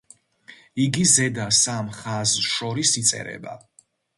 [0.85, 3.59] იგი ზედა სამ ხაზს შორის იწერება.